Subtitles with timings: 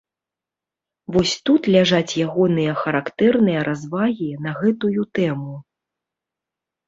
[1.15, 5.53] Вось тут ляжаць ягоныя характэрныя развагі на гэтую тэму.